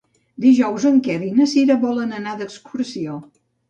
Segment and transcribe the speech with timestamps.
[0.45, 3.25] Dijous en Quer i na Cira volen anar d'excursió.